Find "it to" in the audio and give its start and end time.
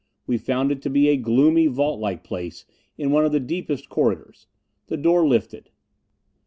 0.71-0.89